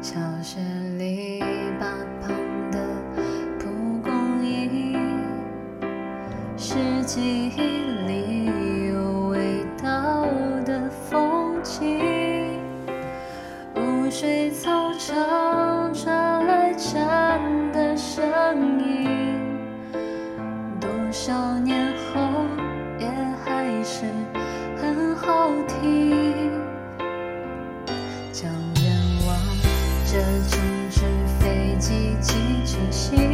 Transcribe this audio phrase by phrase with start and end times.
[0.00, 0.58] 教室
[0.96, 1.40] 篱
[1.80, 1.80] 笆
[2.20, 2.30] 旁
[2.70, 2.78] 的
[3.58, 3.68] 蒲
[4.00, 4.96] 公英，
[6.56, 7.60] 是记忆
[8.06, 8.46] 里
[8.92, 10.24] 有味道
[10.64, 12.60] 的风景，
[13.74, 17.40] 雾水操场传来蝉
[17.72, 18.24] 的声
[18.78, 18.87] 音。
[32.90, 33.27] 寄成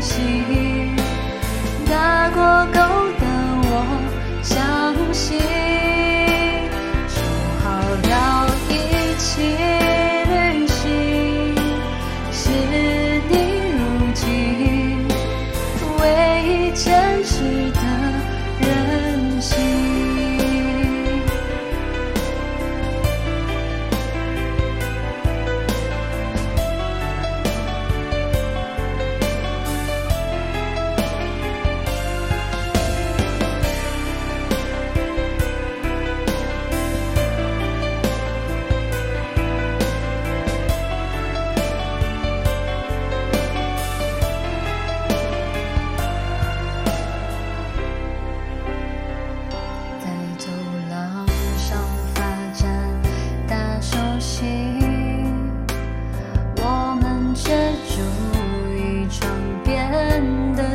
[0.00, 0.59] 心。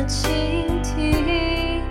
[0.06, 1.82] 倾听。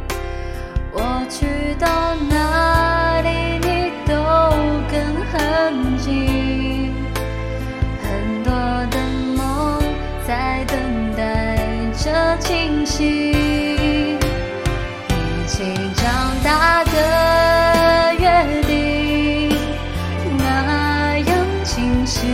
[0.92, 3.28] 我去到哪里，
[3.59, 4.14] 你都
[4.90, 4.94] 跟
[5.31, 6.94] 很近。
[8.02, 8.03] 很
[8.44, 8.52] 多
[8.90, 8.96] 的
[9.36, 9.81] 梦
[10.28, 10.78] 在等
[11.16, 11.58] 待
[11.94, 13.06] 着清醒。
[15.09, 15.64] 一起
[15.96, 16.03] 长
[16.44, 19.50] 大的约定，
[20.38, 21.30] 那样
[21.64, 22.26] 清晰，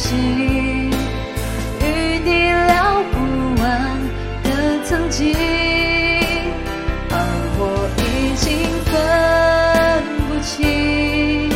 [0.00, 0.90] 心，
[1.78, 1.84] 与
[2.24, 3.16] 你聊不
[3.60, 3.64] 完
[4.42, 4.48] 的
[4.82, 5.36] 曾经，
[7.10, 7.14] 而
[7.58, 7.62] 我
[7.98, 8.00] 已
[8.34, 8.48] 经
[8.88, 8.90] 分
[10.26, 11.50] 不清，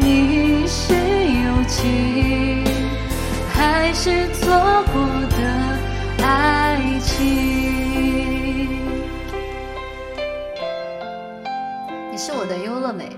[0.00, 0.92] 你是
[1.44, 2.64] 友情，
[3.54, 4.42] 还是错
[4.92, 4.96] 过
[5.30, 5.38] 的
[6.26, 7.08] 爱情。
[12.10, 13.08] 你是我的优乐美。